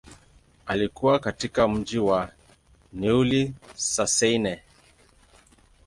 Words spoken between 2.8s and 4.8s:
Neuilly-sur-Seine.